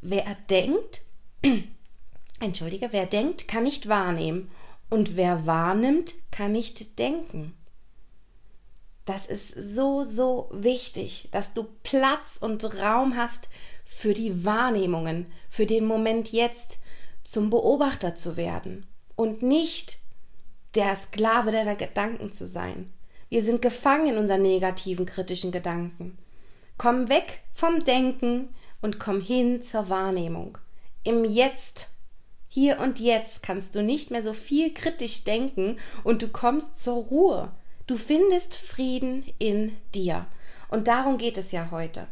Wer 0.00 0.36
denkt, 0.50 1.02
entschuldige, 2.40 2.88
wer 2.90 3.06
denkt, 3.06 3.48
kann 3.48 3.64
nicht 3.64 3.88
wahrnehmen. 3.88 4.50
Und 4.90 5.16
wer 5.16 5.46
wahrnimmt, 5.46 6.14
kann 6.30 6.52
nicht 6.52 6.98
denken. 6.98 7.54
Das 9.04 9.26
ist 9.26 9.54
so, 9.54 10.04
so 10.04 10.50
wichtig, 10.52 11.28
dass 11.32 11.54
du 11.54 11.64
Platz 11.82 12.36
und 12.40 12.62
Raum 12.78 13.16
hast 13.16 13.48
für 13.90 14.12
die 14.12 14.44
Wahrnehmungen, 14.44 15.26
für 15.48 15.64
den 15.64 15.86
Moment 15.86 16.30
jetzt 16.30 16.82
zum 17.24 17.48
Beobachter 17.48 18.14
zu 18.14 18.36
werden 18.36 18.86
und 19.16 19.42
nicht 19.42 19.98
der 20.74 20.94
Sklave 20.94 21.50
deiner 21.50 21.74
Gedanken 21.74 22.30
zu 22.30 22.46
sein. 22.46 22.92
Wir 23.30 23.42
sind 23.42 23.62
gefangen 23.62 24.10
in 24.10 24.18
unseren 24.18 24.42
negativen, 24.42 25.04
kritischen 25.04 25.52
Gedanken. 25.52 26.18
Komm 26.76 27.08
weg 27.08 27.40
vom 27.52 27.82
Denken 27.82 28.54
und 28.82 29.00
komm 29.00 29.20
hin 29.22 29.62
zur 29.62 29.88
Wahrnehmung. 29.88 30.58
Im 31.02 31.24
Jetzt, 31.24 31.88
Hier 32.46 32.80
und 32.80 33.00
jetzt 33.00 33.42
kannst 33.42 33.74
du 33.74 33.82
nicht 33.82 34.10
mehr 34.10 34.22
so 34.22 34.34
viel 34.34 34.72
kritisch 34.72 35.24
denken 35.24 35.78
und 36.04 36.22
du 36.22 36.28
kommst 36.28 36.82
zur 36.82 37.04
Ruhe. 37.04 37.50
Du 37.86 37.96
findest 37.96 38.54
Frieden 38.54 39.24
in 39.38 39.76
dir. 39.94 40.26
Und 40.68 40.88
darum 40.88 41.16
geht 41.18 41.38
es 41.38 41.52
ja 41.52 41.70
heute. 41.70 42.06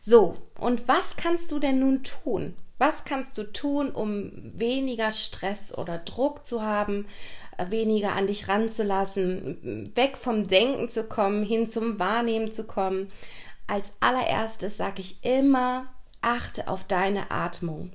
So, 0.00 0.36
und 0.58 0.88
was 0.88 1.16
kannst 1.16 1.52
du 1.52 1.58
denn 1.58 1.78
nun 1.80 2.02
tun? 2.02 2.54
Was 2.78 3.04
kannst 3.04 3.38
du 3.38 3.44
tun, 3.44 3.90
um 3.90 4.30
weniger 4.54 5.10
Stress 5.10 5.76
oder 5.76 5.98
Druck 5.98 6.44
zu 6.44 6.62
haben, 6.62 7.06
äh, 7.56 7.70
weniger 7.70 8.14
an 8.14 8.26
dich 8.26 8.48
ranzulassen, 8.48 9.90
weg 9.94 10.16
vom 10.16 10.46
Denken 10.46 10.88
zu 10.88 11.04
kommen, 11.04 11.42
hin 11.42 11.66
zum 11.66 11.98
Wahrnehmen 11.98 12.52
zu 12.52 12.66
kommen? 12.66 13.10
Als 13.66 13.94
allererstes 14.00 14.76
sage 14.76 15.00
ich 15.00 15.24
immer, 15.24 15.86
achte 16.20 16.68
auf 16.68 16.84
deine 16.84 17.30
Atmung. 17.30 17.92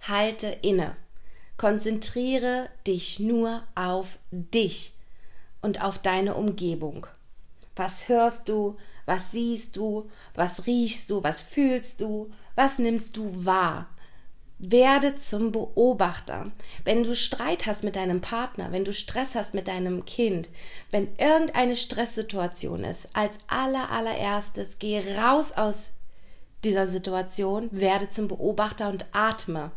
Halte 0.00 0.48
inne. 0.62 0.96
Konzentriere 1.56 2.68
dich 2.86 3.20
nur 3.20 3.62
auf 3.74 4.18
dich 4.30 4.94
und 5.62 5.82
auf 5.82 5.98
deine 5.98 6.34
Umgebung. 6.34 7.06
Was 7.76 8.08
hörst 8.08 8.48
du? 8.48 8.76
Was 9.06 9.30
siehst 9.32 9.76
du? 9.76 10.08
Was 10.34 10.66
riechst 10.66 11.10
du? 11.10 11.22
Was 11.22 11.42
fühlst 11.42 12.00
du? 12.00 12.30
Was 12.54 12.78
nimmst 12.78 13.16
du 13.16 13.44
wahr? 13.44 13.88
Werde 14.58 15.16
zum 15.16 15.50
Beobachter. 15.50 16.52
Wenn 16.84 17.02
du 17.02 17.16
Streit 17.16 17.66
hast 17.66 17.82
mit 17.82 17.96
deinem 17.96 18.20
Partner, 18.20 18.70
wenn 18.70 18.84
du 18.84 18.92
Stress 18.92 19.34
hast 19.34 19.54
mit 19.54 19.66
deinem 19.66 20.04
Kind, 20.04 20.48
wenn 20.92 21.08
irgendeine 21.16 21.74
Stresssituation 21.74 22.84
ist, 22.84 23.08
als 23.12 23.38
aller 23.48 23.90
allererstes 23.90 24.78
geh 24.78 25.02
raus 25.18 25.52
aus 25.52 25.94
dieser 26.62 26.86
Situation, 26.86 27.68
werde 27.72 28.08
zum 28.08 28.28
Beobachter 28.28 28.88
und 28.88 29.06
atme. 29.12 29.72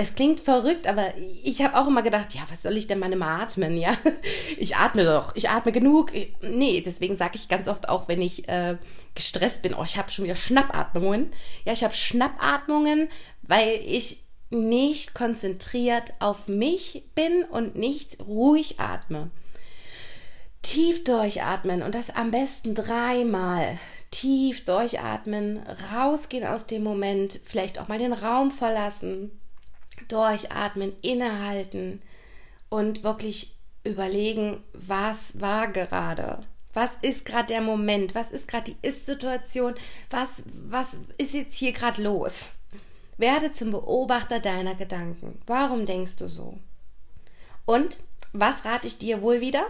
Es 0.00 0.14
klingt 0.14 0.38
verrückt, 0.38 0.86
aber 0.86 1.12
ich 1.42 1.60
habe 1.60 1.76
auch 1.76 1.88
immer 1.88 2.02
gedacht, 2.02 2.32
ja, 2.32 2.42
was 2.48 2.62
soll 2.62 2.76
ich 2.76 2.86
denn 2.86 3.00
mal 3.00 3.12
immer 3.12 3.40
atmen, 3.40 3.76
ja? 3.76 3.98
Ich 4.56 4.76
atme 4.76 5.04
doch, 5.04 5.34
ich 5.34 5.50
atme 5.50 5.72
genug. 5.72 6.12
Nee, 6.40 6.80
deswegen 6.86 7.16
sage 7.16 7.32
ich 7.34 7.48
ganz 7.48 7.66
oft 7.66 7.88
auch, 7.88 8.06
wenn 8.06 8.22
ich 8.22 8.48
äh, 8.48 8.76
gestresst 9.16 9.62
bin, 9.62 9.74
oh, 9.74 9.82
ich 9.82 9.98
habe 9.98 10.08
schon 10.08 10.24
wieder 10.24 10.36
Schnappatmungen. 10.36 11.32
Ja, 11.64 11.72
ich 11.72 11.82
habe 11.82 11.96
Schnappatmungen, 11.96 13.08
weil 13.42 13.80
ich 13.84 14.18
nicht 14.50 15.14
konzentriert 15.14 16.14
auf 16.20 16.46
mich 16.46 17.02
bin 17.16 17.42
und 17.42 17.74
nicht 17.74 18.20
ruhig 18.20 18.78
atme. 18.78 19.32
Tief 20.62 21.02
durchatmen 21.02 21.82
und 21.82 21.96
das 21.96 22.10
am 22.10 22.30
besten 22.30 22.76
dreimal. 22.76 23.80
Tief 24.12 24.64
durchatmen, 24.64 25.60
rausgehen 25.92 26.46
aus 26.46 26.68
dem 26.68 26.84
Moment, 26.84 27.40
vielleicht 27.42 27.80
auch 27.80 27.88
mal 27.88 27.98
den 27.98 28.12
Raum 28.12 28.52
verlassen, 28.52 29.32
durchatmen, 30.08 30.92
innehalten 31.02 32.02
und 32.68 33.02
wirklich 33.02 33.54
überlegen, 33.84 34.62
was 34.72 35.40
war 35.40 35.68
gerade? 35.68 36.40
Was 36.74 36.96
ist 37.02 37.24
gerade 37.24 37.48
der 37.48 37.60
Moment? 37.60 38.14
Was 38.14 38.30
ist 38.30 38.46
gerade 38.46 38.72
die 38.72 38.86
Ist-Situation? 38.86 39.74
Was, 40.10 40.42
was 40.68 40.96
ist 41.16 41.34
jetzt 41.34 41.56
hier 41.56 41.72
gerade 41.72 42.02
los? 42.02 42.46
Werde 43.16 43.50
zum 43.52 43.72
Beobachter 43.72 44.38
deiner 44.38 44.74
Gedanken. 44.74 45.40
Warum 45.46 45.86
denkst 45.86 46.16
du 46.16 46.28
so? 46.28 46.58
Und 47.64 47.96
was 48.32 48.64
rate 48.64 48.86
ich 48.86 48.98
dir 48.98 49.22
wohl 49.22 49.40
wieder? 49.40 49.66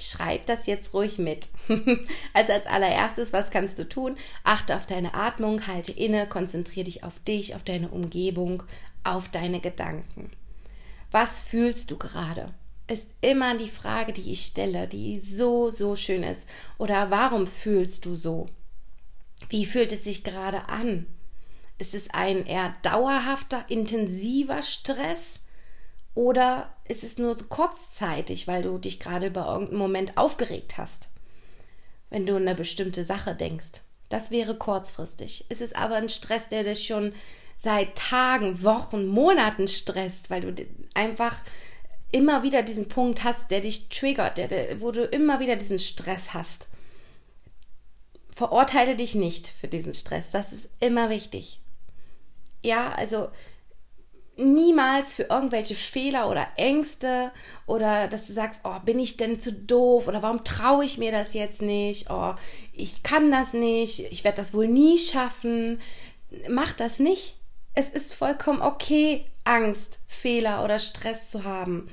Schreib 0.00 0.46
das 0.46 0.66
jetzt 0.66 0.94
ruhig 0.94 1.18
mit. 1.18 1.48
also 2.32 2.52
als 2.52 2.66
allererstes, 2.66 3.32
was 3.32 3.50
kannst 3.50 3.78
du 3.78 3.88
tun? 3.88 4.16
Achte 4.44 4.76
auf 4.76 4.86
deine 4.86 5.14
Atmung, 5.14 5.66
halte 5.66 5.92
inne, 5.92 6.28
konzentriere 6.28 6.84
dich 6.84 7.04
auf 7.04 7.18
dich, 7.20 7.54
auf 7.54 7.64
deine 7.64 7.88
Umgebung, 7.88 8.62
auf 9.04 9.28
deine 9.28 9.60
Gedanken. 9.60 10.30
Was 11.10 11.40
fühlst 11.40 11.90
du 11.90 11.98
gerade? 11.98 12.46
Ist 12.86 13.10
immer 13.20 13.56
die 13.56 13.68
Frage, 13.68 14.12
die 14.12 14.32
ich 14.32 14.46
stelle, 14.46 14.88
die 14.88 15.20
so, 15.20 15.70
so 15.70 15.96
schön 15.96 16.22
ist. 16.22 16.48
Oder 16.78 17.10
warum 17.10 17.46
fühlst 17.46 18.06
du 18.06 18.14
so? 18.14 18.46
Wie 19.50 19.66
fühlt 19.66 19.92
es 19.92 20.04
sich 20.04 20.24
gerade 20.24 20.68
an? 20.68 21.06
Ist 21.78 21.94
es 21.94 22.10
ein 22.10 22.46
eher 22.46 22.72
dauerhafter, 22.82 23.64
intensiver 23.68 24.62
Stress? 24.62 25.40
Oder 26.14 26.74
ist 26.88 27.04
es 27.04 27.18
nur 27.18 27.34
so 27.34 27.44
kurzzeitig, 27.44 28.48
weil 28.48 28.62
du 28.62 28.78
dich 28.78 29.00
gerade 29.00 29.26
über 29.26 29.46
irgendeinen 29.46 29.78
Moment 29.78 30.16
aufgeregt 30.16 30.78
hast? 30.78 31.08
Wenn 32.10 32.26
du 32.26 32.36
an 32.36 32.42
eine 32.42 32.54
bestimmte 32.54 33.04
Sache 33.04 33.34
denkst. 33.34 33.82
Das 34.08 34.30
wäre 34.30 34.56
kurzfristig. 34.56 35.44
Ist 35.50 35.60
es 35.60 35.74
aber 35.74 35.96
ein 35.96 36.08
Stress, 36.08 36.48
der 36.48 36.64
dich 36.64 36.86
schon 36.86 37.12
seit 37.58 37.96
Tagen, 37.96 38.62
Wochen, 38.62 39.06
Monaten 39.06 39.68
stresst, 39.68 40.30
weil 40.30 40.40
du 40.40 40.66
einfach 40.94 41.36
immer 42.10 42.42
wieder 42.42 42.62
diesen 42.62 42.88
Punkt 42.88 43.24
hast, 43.24 43.50
der 43.50 43.60
dich 43.60 43.88
triggert, 43.90 44.38
der, 44.38 44.48
der, 44.48 44.80
wo 44.80 44.90
du 44.92 45.04
immer 45.04 45.40
wieder 45.40 45.56
diesen 45.56 45.78
Stress 45.78 46.32
hast. 46.32 46.68
Verurteile 48.34 48.96
dich 48.96 49.14
nicht 49.14 49.48
für 49.48 49.68
diesen 49.68 49.92
Stress. 49.92 50.30
Das 50.30 50.52
ist 50.52 50.70
immer 50.80 51.10
wichtig. 51.10 51.60
Ja, 52.62 52.92
also 52.92 53.28
niemals 54.38 55.14
für 55.14 55.24
irgendwelche 55.24 55.74
Fehler 55.74 56.30
oder 56.30 56.46
Ängste 56.56 57.32
oder 57.66 58.08
dass 58.08 58.26
du 58.26 58.32
sagst, 58.32 58.62
oh, 58.64 58.78
bin 58.84 58.98
ich 58.98 59.16
denn 59.16 59.40
zu 59.40 59.52
doof 59.52 60.08
oder 60.08 60.22
warum 60.22 60.44
traue 60.44 60.84
ich 60.84 60.98
mir 60.98 61.12
das 61.12 61.34
jetzt 61.34 61.60
nicht? 61.60 62.10
Oh, 62.10 62.34
ich 62.72 63.02
kann 63.02 63.30
das 63.30 63.52
nicht, 63.52 64.00
ich 64.12 64.24
werde 64.24 64.36
das 64.36 64.54
wohl 64.54 64.68
nie 64.68 64.96
schaffen. 64.98 65.80
Mach 66.48 66.72
das 66.72 66.98
nicht. 66.98 67.36
Es 67.74 67.88
ist 67.88 68.14
vollkommen 68.14 68.62
okay, 68.62 69.24
Angst, 69.44 69.98
Fehler 70.06 70.64
oder 70.64 70.78
Stress 70.78 71.30
zu 71.30 71.44
haben. 71.44 71.88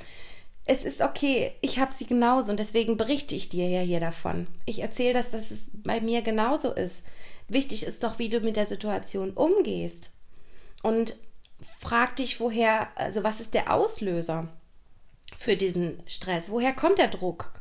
Es 0.65 0.83
ist 0.83 1.01
okay, 1.01 1.53
ich 1.61 1.77
habe 1.77 1.93
sie 1.93 2.05
genauso 2.05 2.49
und 2.49 2.59
deswegen 2.59 2.97
berichte 2.97 3.35
ich 3.35 3.49
dir 3.49 3.69
ja 3.69 3.81
hier 3.81 3.99
davon. 3.99 4.47
Ich 4.65 4.79
erzähle 4.79 5.13
das, 5.13 5.29
dass 5.29 5.51
es 5.51 5.67
bei 5.73 6.01
mir 6.01 6.23
genauso 6.23 6.71
ist. 6.71 7.05
Wichtig 7.47 7.83
ist 7.83 8.03
doch, 8.03 8.17
wie 8.17 8.29
du 8.29 8.39
mit 8.39 8.55
der 8.55 8.65
Situation 8.65 9.31
umgehst. 9.31 10.11
Und 10.81 11.17
frag 11.61 12.15
dich, 12.15 12.39
woher, 12.39 12.87
also 12.95 13.23
was 13.23 13.39
ist 13.39 13.53
der 13.53 13.73
Auslöser 13.73 14.47
für 15.37 15.55
diesen 15.55 16.01
Stress? 16.07 16.49
Woher 16.49 16.73
kommt 16.73 16.97
der 16.97 17.07
Druck? 17.07 17.53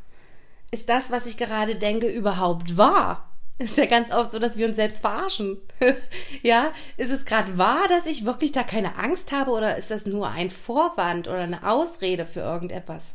Ist 0.71 0.89
das, 0.89 1.11
was 1.11 1.27
ich 1.27 1.37
gerade 1.37 1.77
denke, 1.77 2.09
überhaupt 2.09 2.77
wahr? 2.77 3.31
Ist 3.59 3.79
ja 3.79 3.87
ganz 3.87 4.11
oft 4.11 4.33
so, 4.33 4.41
dass 4.41 4.59
wir 4.59 4.67
uns 4.67 4.77
selbst 4.77 5.01
verarschen. 5.01 5.59
ja, 6.43 6.73
ist 6.97 7.13
es 7.13 7.25
gerade 7.25 7.57
wahr, 7.57 7.87
dass 7.89 8.07
ich 8.07 8.25
wirklich 8.25 8.51
da 8.51 8.65
keine 8.65 8.97
Angst 8.97 9.31
habe 9.31 9.53
oder 9.53 9.77
ist 9.77 9.93
das 9.93 10.07
nur 10.07 10.29
ein 10.29 10.51
Vorwand 10.51 11.29
oder 11.29 11.41
eine 11.41 11.69
Ausrede 11.69 12.27
für 12.27 12.41
irgendetwas? 12.41 13.15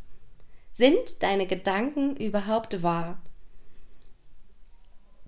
Sind 0.71 1.23
deine 1.23 1.45
Gedanken 1.45 2.15
überhaupt 2.15 2.81
wahr? 2.83 3.21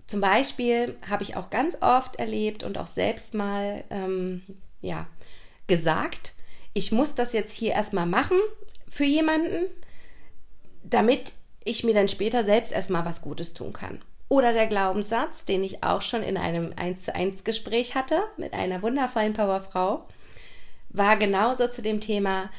Zum 0.06 0.22
Beispiel 0.22 0.96
habe 1.08 1.22
ich 1.22 1.36
auch 1.36 1.50
ganz 1.50 1.76
oft 1.82 2.16
erlebt 2.16 2.64
und 2.64 2.78
auch 2.78 2.86
selbst 2.86 3.34
mal, 3.34 3.84
ähm, 3.90 4.42
ja, 4.80 5.06
gesagt, 5.66 6.32
ich 6.74 6.92
muss 6.92 7.14
das 7.14 7.32
jetzt 7.32 7.54
hier 7.54 7.72
erstmal 7.72 8.06
machen 8.06 8.38
für 8.88 9.04
jemanden, 9.04 9.66
damit 10.82 11.32
ich 11.64 11.84
mir 11.84 11.94
dann 11.94 12.08
später 12.08 12.44
selbst 12.44 12.72
erstmal 12.72 13.04
was 13.04 13.22
Gutes 13.22 13.54
tun 13.54 13.72
kann. 13.72 14.02
Oder 14.28 14.52
der 14.52 14.66
Glaubenssatz, 14.66 15.44
den 15.44 15.62
ich 15.62 15.84
auch 15.84 16.02
schon 16.02 16.22
in 16.22 16.36
einem 16.36 16.72
1 16.74 17.02
zu 17.02 17.14
1 17.14 17.44
Gespräch 17.44 17.94
hatte 17.94 18.22
mit 18.38 18.54
einer 18.54 18.82
wundervollen 18.82 19.34
Powerfrau, 19.34 20.06
war 20.88 21.16
genauso 21.16 21.68
zu 21.68 21.82
dem 21.82 22.00
Thema, 22.00 22.50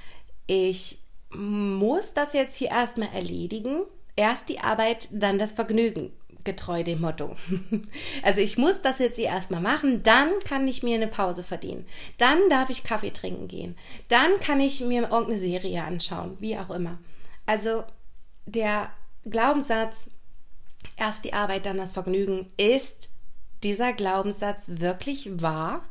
ich 0.45 0.99
muss 1.31 2.13
das 2.13 2.33
jetzt 2.33 2.57
hier 2.57 2.69
erstmal 2.69 3.09
erledigen. 3.13 3.81
Erst 4.15 4.49
die 4.49 4.59
Arbeit, 4.59 5.07
dann 5.11 5.39
das 5.39 5.53
Vergnügen, 5.53 6.13
getreu 6.43 6.83
dem 6.83 7.01
Motto. 7.01 7.35
Also 8.23 8.39
ich 8.39 8.57
muss 8.57 8.81
das 8.81 8.99
jetzt 8.99 9.17
hier 9.17 9.27
erstmal 9.27 9.61
machen, 9.61 10.03
dann 10.03 10.31
kann 10.45 10.67
ich 10.67 10.83
mir 10.83 10.95
eine 10.95 11.07
Pause 11.07 11.43
verdienen. 11.43 11.85
Dann 12.17 12.49
darf 12.49 12.69
ich 12.69 12.83
Kaffee 12.83 13.11
trinken 13.11 13.47
gehen. 13.47 13.75
Dann 14.07 14.39
kann 14.39 14.59
ich 14.59 14.81
mir 14.81 15.03
irgendeine 15.03 15.37
Serie 15.37 15.83
anschauen, 15.83 16.37
wie 16.39 16.57
auch 16.57 16.69
immer. 16.69 16.99
Also 17.45 17.83
der 18.45 18.91
Glaubenssatz, 19.25 20.11
erst 20.97 21.25
die 21.25 21.33
Arbeit, 21.33 21.65
dann 21.65 21.77
das 21.77 21.91
Vergnügen. 21.93 22.51
Ist 22.57 23.09
dieser 23.63 23.93
Glaubenssatz 23.93 24.65
wirklich 24.67 25.41
wahr? 25.41 25.83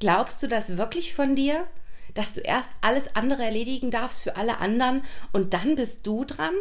Glaubst 0.00 0.42
du 0.42 0.48
das 0.48 0.76
wirklich 0.76 1.14
von 1.14 1.34
dir? 1.34 1.66
Dass 2.14 2.34
du 2.34 2.40
erst 2.40 2.72
alles 2.80 3.14
andere 3.16 3.44
erledigen 3.44 3.90
darfst 3.90 4.24
für 4.24 4.36
alle 4.36 4.58
anderen 4.58 5.02
und 5.32 5.54
dann 5.54 5.76
bist 5.76 6.06
du 6.06 6.24
dran? 6.24 6.54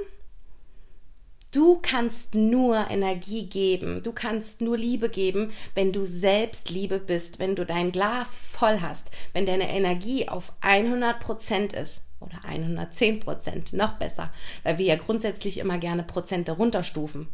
Du 1.51 1.79
kannst 1.81 2.33
nur 2.33 2.89
Energie 2.89 3.45
geben, 3.45 4.01
du 4.03 4.13
kannst 4.13 4.61
nur 4.61 4.77
Liebe 4.77 5.09
geben, 5.09 5.51
wenn 5.75 5.91
du 5.91 6.05
selbst 6.05 6.69
Liebe 6.69 6.97
bist, 6.97 7.39
wenn 7.39 7.57
du 7.57 7.65
dein 7.65 7.91
Glas 7.91 8.37
voll 8.37 8.79
hast, 8.79 9.11
wenn 9.33 9.45
deine 9.45 9.69
Energie 9.69 10.29
auf 10.29 10.53
100 10.61 11.19
Prozent 11.19 11.73
ist 11.73 12.03
oder 12.21 12.45
110 12.45 13.19
Prozent, 13.19 13.73
noch 13.73 13.93
besser, 13.93 14.31
weil 14.63 14.77
wir 14.77 14.85
ja 14.85 14.95
grundsätzlich 14.95 15.57
immer 15.57 15.77
gerne 15.77 16.03
Prozente 16.03 16.53
runterstufen. 16.53 17.27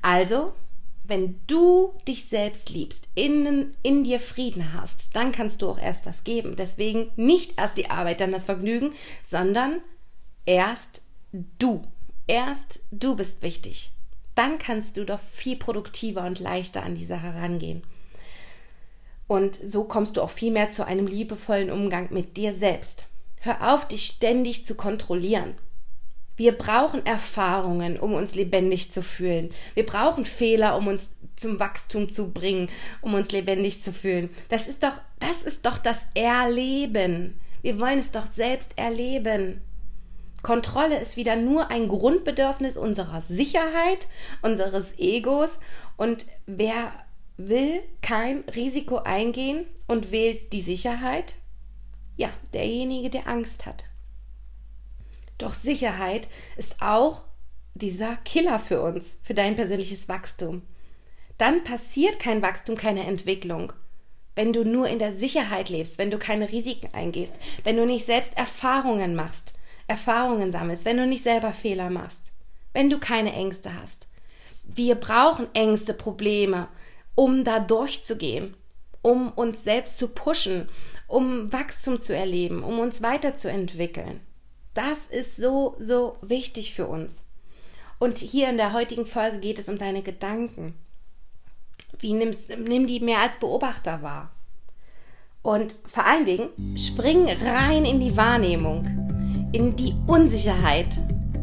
Also 0.00 0.54
wenn 1.04 1.38
du 1.46 1.92
dich 2.08 2.26
selbst 2.26 2.70
liebst, 2.70 3.08
in, 3.14 3.74
in 3.82 4.04
dir 4.04 4.18
Frieden 4.18 4.72
hast, 4.72 5.14
dann 5.14 5.30
kannst 5.30 5.60
du 5.60 5.68
auch 5.68 5.78
erst 5.78 6.06
was 6.06 6.24
geben. 6.24 6.56
Deswegen 6.56 7.10
nicht 7.16 7.58
erst 7.58 7.76
die 7.76 7.90
Arbeit, 7.90 8.20
dann 8.22 8.32
das 8.32 8.46
Vergnügen, 8.46 8.94
sondern 9.24 9.80
erst 10.46 11.04
du. 11.58 11.82
Erst 12.26 12.80
du 12.90 13.16
bist 13.16 13.42
wichtig. 13.42 13.92
Dann 14.34 14.58
kannst 14.58 14.96
du 14.96 15.04
doch 15.04 15.20
viel 15.20 15.56
produktiver 15.56 16.24
und 16.24 16.40
leichter 16.40 16.82
an 16.82 16.94
die 16.94 17.04
Sache 17.04 17.34
rangehen. 17.34 17.82
Und 19.26 19.56
so 19.56 19.84
kommst 19.84 20.16
du 20.16 20.22
auch 20.22 20.30
viel 20.30 20.52
mehr 20.52 20.70
zu 20.70 20.86
einem 20.86 21.06
liebevollen 21.06 21.70
Umgang 21.70 22.08
mit 22.10 22.36
dir 22.36 22.52
selbst. 22.52 23.06
Hör 23.40 23.72
auf, 23.72 23.88
dich 23.88 24.04
ständig 24.04 24.66
zu 24.66 24.74
kontrollieren. 24.74 25.54
Wir 26.36 26.52
brauchen 26.52 27.04
Erfahrungen, 27.04 27.98
um 27.98 28.14
uns 28.14 28.34
lebendig 28.34 28.92
zu 28.92 29.02
fühlen. 29.02 29.50
Wir 29.74 29.84
brauchen 29.84 30.24
Fehler, 30.24 30.76
um 30.76 30.86
uns 30.86 31.12
zum 31.36 31.58
Wachstum 31.60 32.10
zu 32.10 32.32
bringen, 32.32 32.68
um 33.00 33.14
uns 33.14 33.32
lebendig 33.32 33.82
zu 33.82 33.92
fühlen. 33.92 34.30
Das 34.48 34.68
ist 34.68 34.82
doch, 34.82 34.94
das 35.18 35.42
ist 35.42 35.66
doch 35.66 35.78
das 35.78 36.06
Erleben. 36.14 37.38
Wir 37.62 37.78
wollen 37.78 37.98
es 37.98 38.12
doch 38.12 38.26
selbst 38.26 38.78
erleben. 38.78 39.60
Kontrolle 40.42 41.00
ist 41.00 41.16
wieder 41.16 41.36
nur 41.36 41.70
ein 41.70 41.88
Grundbedürfnis 41.88 42.76
unserer 42.76 43.22
Sicherheit, 43.22 44.08
unseres 44.42 44.98
Egos 44.98 45.60
und 45.96 46.26
wer 46.46 46.92
will 47.36 47.82
kein 48.02 48.40
Risiko 48.54 48.98
eingehen 48.98 49.66
und 49.86 50.10
wählt 50.10 50.52
die 50.52 50.60
Sicherheit? 50.60 51.34
Ja, 52.16 52.30
derjenige, 52.52 53.08
der 53.08 53.28
Angst 53.28 53.66
hat. 53.66 53.84
Doch 55.38 55.54
Sicherheit 55.54 56.28
ist 56.56 56.82
auch 56.82 57.24
dieser 57.74 58.16
Killer 58.16 58.58
für 58.58 58.82
uns, 58.82 59.18
für 59.22 59.34
dein 59.34 59.56
persönliches 59.56 60.08
Wachstum. 60.08 60.62
Dann 61.38 61.64
passiert 61.64 62.20
kein 62.20 62.42
Wachstum, 62.42 62.76
keine 62.76 63.04
Entwicklung. 63.04 63.72
Wenn 64.34 64.52
du 64.52 64.64
nur 64.64 64.88
in 64.88 64.98
der 64.98 65.12
Sicherheit 65.12 65.68
lebst, 65.68 65.98
wenn 65.98 66.10
du 66.10 66.18
keine 66.18 66.50
Risiken 66.50 66.88
eingehst, 66.92 67.40
wenn 67.64 67.76
du 67.76 67.86
nicht 67.86 68.04
selbst 68.04 68.36
Erfahrungen 68.36 69.14
machst, 69.14 69.58
Erfahrungen 69.92 70.52
sammelst, 70.52 70.86
wenn 70.86 70.96
du 70.96 71.06
nicht 71.06 71.22
selber 71.22 71.52
Fehler 71.52 71.90
machst, 71.90 72.32
wenn 72.72 72.88
du 72.88 72.98
keine 72.98 73.34
Ängste 73.34 73.70
hast. 73.78 74.08
Wir 74.64 74.94
brauchen 74.94 75.48
Ängste, 75.54 75.92
Probleme, 75.92 76.68
um 77.14 77.44
da 77.44 77.60
durchzugehen, 77.60 78.54
um 79.02 79.30
uns 79.32 79.64
selbst 79.64 79.98
zu 79.98 80.08
pushen, 80.08 80.70
um 81.08 81.52
Wachstum 81.52 82.00
zu 82.00 82.16
erleben, 82.16 82.64
um 82.64 82.78
uns 82.78 83.02
weiterzuentwickeln. 83.02 84.20
Das 84.72 85.06
ist 85.10 85.36
so, 85.36 85.76
so 85.78 86.16
wichtig 86.22 86.74
für 86.74 86.86
uns. 86.86 87.26
Und 87.98 88.18
hier 88.18 88.48
in 88.48 88.56
der 88.56 88.72
heutigen 88.72 89.04
Folge 89.04 89.40
geht 89.40 89.58
es 89.58 89.68
um 89.68 89.76
deine 89.76 90.00
Gedanken. 90.00 90.74
Wie 91.98 92.14
nimmst, 92.14 92.48
nimm 92.48 92.86
die 92.86 93.00
mehr 93.00 93.18
als 93.18 93.38
Beobachter 93.38 94.00
wahr. 94.00 94.32
Und 95.42 95.74
vor 95.84 96.06
allen 96.06 96.24
Dingen, 96.24 96.48
spring 96.78 97.28
rein 97.28 97.84
in 97.84 98.00
die 98.00 98.16
Wahrnehmung, 98.16 99.21
in 99.52 99.76
die 99.76 99.94
Unsicherheit. 100.06 100.98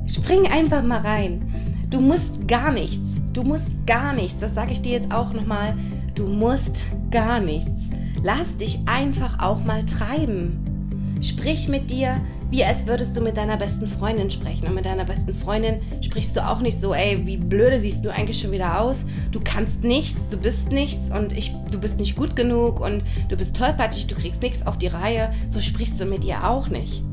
Spring 0.07 0.47
einfach 0.47 0.83
mal 0.83 0.99
rein. 0.99 1.87
Du 1.89 1.99
musst 1.99 2.47
gar 2.47 2.71
nichts. 2.71 2.99
Du 3.33 3.43
musst 3.43 3.71
gar 3.85 4.13
nichts. 4.13 4.39
Das 4.39 4.55
sage 4.55 4.73
ich 4.73 4.81
dir 4.81 4.93
jetzt 4.93 5.11
auch 5.11 5.33
nochmal. 5.33 5.77
Du 6.15 6.27
musst 6.27 6.83
gar 7.11 7.39
nichts. 7.39 7.91
Lass 8.23 8.57
dich 8.57 8.79
einfach 8.85 9.39
auch 9.39 9.63
mal 9.63 9.85
treiben. 9.85 11.17
Sprich 11.21 11.67
mit 11.67 11.91
dir, 11.91 12.19
wie 12.49 12.63
als 12.63 12.87
würdest 12.87 13.15
du 13.15 13.21
mit 13.21 13.37
deiner 13.37 13.57
besten 13.57 13.87
Freundin 13.87 14.29
sprechen. 14.29 14.67
Und 14.67 14.73
mit 14.73 14.85
deiner 14.85 15.05
besten 15.05 15.33
Freundin 15.33 15.81
sprichst 16.01 16.35
du 16.35 16.47
auch 16.47 16.59
nicht 16.59 16.79
so, 16.79 16.93
ey, 16.93 17.25
wie 17.25 17.37
blöde 17.37 17.79
siehst 17.79 18.03
du 18.03 18.09
eigentlich 18.09 18.39
schon 18.39 18.51
wieder 18.51 18.81
aus. 18.81 19.05
Du 19.31 19.39
kannst 19.43 19.83
nichts, 19.83 20.29
du 20.29 20.37
bist 20.37 20.71
nichts 20.71 21.11
und 21.11 21.33
ich, 21.33 21.53
du 21.71 21.79
bist 21.79 21.99
nicht 21.99 22.15
gut 22.15 22.35
genug 22.35 22.79
und 22.79 23.03
du 23.29 23.37
bist 23.37 23.55
tollpatschig, 23.55 24.07
du 24.07 24.15
kriegst 24.15 24.41
nichts 24.41 24.65
auf 24.65 24.77
die 24.77 24.87
Reihe. 24.87 25.31
So 25.47 25.59
sprichst 25.59 25.99
du 25.99 26.05
mit 26.05 26.23
ihr 26.23 26.47
auch 26.47 26.69
nicht. 26.69 27.03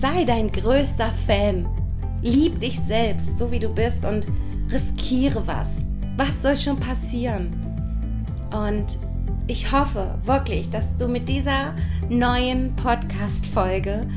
Sei 0.00 0.24
dein 0.24 0.50
größter 0.50 1.10
Fan. 1.10 1.68
Lieb 2.22 2.58
dich 2.58 2.80
selbst, 2.80 3.36
so 3.36 3.52
wie 3.52 3.58
du 3.58 3.68
bist 3.68 4.02
und 4.06 4.26
riskiere 4.72 5.46
was. 5.46 5.82
Was 6.16 6.40
soll 6.40 6.56
schon 6.56 6.80
passieren? 6.80 7.50
Und 8.50 8.98
ich 9.46 9.70
hoffe 9.70 10.18
wirklich, 10.24 10.70
dass 10.70 10.96
du 10.96 11.06
mit 11.06 11.28
dieser 11.28 11.74
neuen 12.08 12.74
Podcast-Folge 12.76 14.08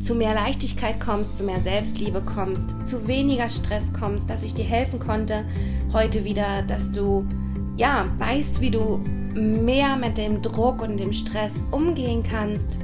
zu 0.00 0.14
mehr 0.14 0.32
Leichtigkeit 0.32 0.98
kommst, 0.98 1.36
zu 1.36 1.44
mehr 1.44 1.60
Selbstliebe 1.60 2.22
kommst, 2.22 2.88
zu 2.88 3.06
weniger 3.06 3.50
Stress 3.50 3.92
kommst, 3.92 4.30
dass 4.30 4.42
ich 4.42 4.54
dir 4.54 4.64
helfen 4.64 4.98
konnte 4.98 5.44
heute 5.92 6.24
wieder, 6.24 6.62
dass 6.62 6.90
du 6.90 7.26
ja 7.76 8.06
weißt, 8.16 8.62
wie 8.62 8.70
du 8.70 8.96
mehr 9.34 9.96
mit 9.96 10.16
dem 10.16 10.40
Druck 10.40 10.80
und 10.80 10.96
dem 10.96 11.12
Stress 11.12 11.52
umgehen 11.70 12.22
kannst, 12.22 12.78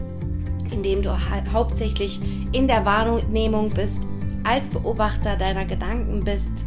indem 0.74 1.02
du 1.02 1.16
hauptsächlich 1.52 2.20
in 2.52 2.68
der 2.68 2.84
Wahrnehmung 2.84 3.70
bist, 3.70 4.06
als 4.44 4.68
Beobachter 4.68 5.36
deiner 5.36 5.64
Gedanken 5.64 6.22
bist. 6.24 6.66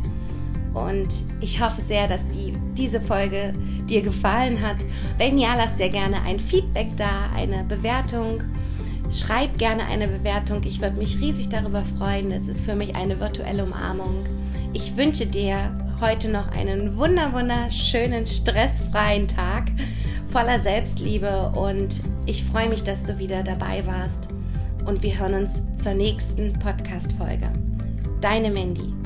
Und 0.73 1.07
ich 1.41 1.61
hoffe 1.61 1.81
sehr, 1.81 2.07
dass 2.07 2.27
die, 2.29 2.53
diese 2.75 3.01
Folge 3.01 3.53
dir 3.87 4.01
gefallen 4.01 4.61
hat. 4.61 4.77
Wenn 5.17 5.37
ja, 5.37 5.55
lass 5.55 5.75
dir 5.75 5.89
gerne 5.89 6.21
ein 6.21 6.39
Feedback 6.39 6.87
da, 6.97 7.29
eine 7.35 7.63
Bewertung 7.63 8.41
Schreib 9.09 9.57
gerne 9.57 9.85
eine 9.85 10.07
Bewertung. 10.07 10.61
Ich 10.65 10.81
würde 10.81 10.97
mich 10.97 11.21
riesig 11.21 11.47
darüber 11.47 11.83
freuen. 11.83 12.31
Es 12.31 12.49
ist 12.49 12.65
für 12.65 12.75
mich 12.75 12.93
eine 12.93 13.19
virtuelle 13.19 13.63
Umarmung. 13.63 14.25
Ich 14.73 14.97
wünsche 14.97 15.25
dir 15.25 15.71
heute 16.01 16.29
noch 16.29 16.51
einen 16.51 16.97
wunder 16.97 17.31
wunderschönen, 17.31 18.27
stressfreien 18.27 19.29
Tag 19.29 19.71
voller 20.27 20.59
Selbstliebe 20.59 21.51
und 21.55 22.01
ich 22.25 22.43
freue 22.43 22.69
mich, 22.69 22.83
dass 22.83 23.03
du 23.03 23.17
wieder 23.17 23.43
dabei 23.43 23.85
warst. 23.85 24.29
Und 24.85 25.03
wir 25.03 25.19
hören 25.19 25.33
uns 25.33 25.63
zur 25.75 25.93
nächsten 25.93 26.53
Podcast-Folge. 26.59 27.51
Deine 28.21 28.49
Mandy. 28.49 28.96